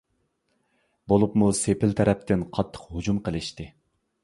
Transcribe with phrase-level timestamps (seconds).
[1.13, 3.71] بولۇپمۇ سېپىل تەرەپتىن قاتتىق ھۇجۇم قىلىشتى.